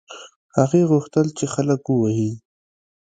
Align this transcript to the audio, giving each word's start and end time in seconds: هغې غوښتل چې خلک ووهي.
هغې 0.57 0.81
غوښتل 0.89 1.27
چې 1.37 1.45
خلک 1.53 1.81
ووهي. 1.87 2.31